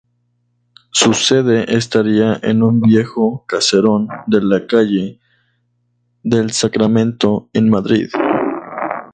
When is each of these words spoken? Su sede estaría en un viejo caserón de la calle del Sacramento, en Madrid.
Su 0.89 1.13
sede 1.13 1.77
estaría 1.77 2.39
en 2.41 2.63
un 2.63 2.81
viejo 2.81 3.45
caserón 3.47 4.07
de 4.25 4.41
la 4.43 4.65
calle 4.65 5.19
del 6.23 6.49
Sacramento, 6.53 7.51
en 7.53 7.69
Madrid. 7.69 8.09